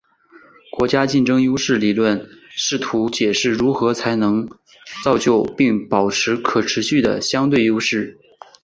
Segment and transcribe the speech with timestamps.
[0.75, 4.49] 国家竞争优势理论试图解释如何才能
[5.03, 8.17] 造就并保持可持续的相对优势。